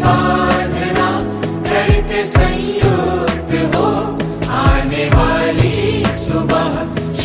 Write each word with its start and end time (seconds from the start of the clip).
साधना 0.00 1.08
करते 1.68 2.24
संयुक्त 2.24 3.52
हो। 3.74 3.88
आने 4.60 5.04
वाली 5.14 6.04
सुबह 6.26 6.68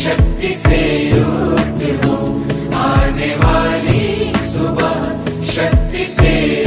शक्ति 0.02 0.52
से 0.54 0.82
युक्त 1.08 1.82
हो। 2.04 2.16
आने 2.82 3.34
वाली 3.44 4.32
सुबह 4.52 4.94
शक्ति 5.52 6.06
से 6.18 6.65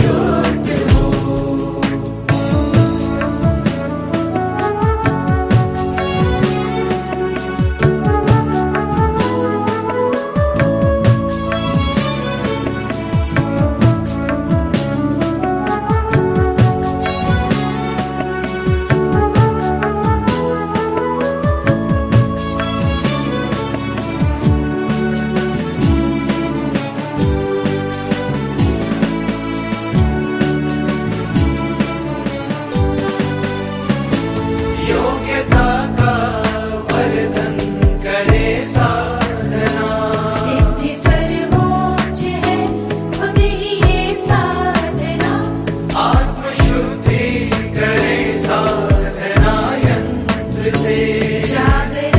Žádný 51.46 52.19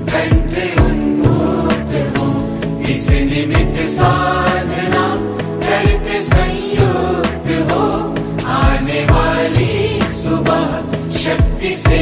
घंटे 0.11 0.65
उन्मुक्त 0.83 1.93
इस 2.89 3.07
निमित्त 3.31 3.77
साधना 3.89 5.05
करते 5.63 6.19
संयुक्त 6.21 7.47
हो। 7.71 7.83
आने 8.55 9.01
वाली 9.11 9.75
सुबह 10.21 10.63
शक्ति 11.23 11.75
से 11.85 12.01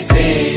see. 0.00 0.47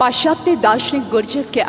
पाश्चात्य 0.00 0.54
दार्शनिक 0.56 1.08
गुरजेफ 1.10 1.50
के 1.50 1.60